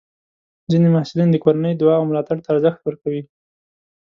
ځینې 0.71 0.87
محصلین 0.95 1.29
د 1.31 1.35
کورنۍ 1.43 1.73
دعا 1.77 1.95
او 1.99 2.07
ملاتړ 2.09 2.37
ته 2.43 2.47
ارزښت 2.53 2.79
ورکوي. 2.83 3.23